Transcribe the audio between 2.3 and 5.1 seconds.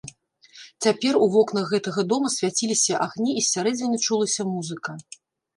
свяціліся агні і з сярэдзіны чулася музыка.